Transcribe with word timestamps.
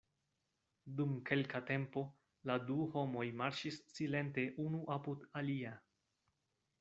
Dum 0.99 1.11
kelka 1.29 1.59
tempo 1.67 2.03
la 2.51 2.55
du 2.69 2.77
homoj 2.95 3.25
marŝis 3.41 3.77
silente 3.99 4.47
unu 4.65 4.81
apud 4.97 5.29
alia. 5.43 5.75